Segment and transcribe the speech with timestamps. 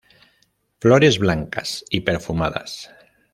[0.79, 2.89] Flores blancas y perfumadas.